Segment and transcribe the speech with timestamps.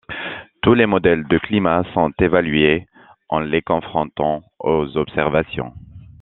[0.63, 2.87] Tous les modèles de climat sont évalués
[3.29, 5.73] en les confrontant aux observations.